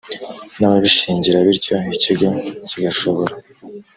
[0.57, 2.29] n ababishingira bityo ikigo
[2.69, 3.35] kigashobora